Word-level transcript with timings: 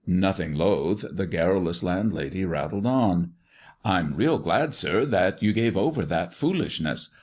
Nothing 0.07 0.55
loth, 0.55 1.05
the 1.11 1.27
garrulous 1.27 1.83
landlady 1.83 2.43
rattled 2.43 2.87
on." 2.87 3.33
I'm 3.85 4.15
real 4.15 4.39
glad, 4.39 4.73
sir, 4.73 5.05
that 5.05 5.43
you 5.43 5.53
gave 5.53 5.77
over 5.77 6.07
that 6.07 6.33
foolishness. 6.33 7.11